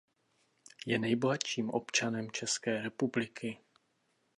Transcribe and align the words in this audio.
Je 0.85 0.99
nejbohatším 0.99 1.69
občanem 1.69 2.31
České 2.31 2.81
republiky. 2.81 3.57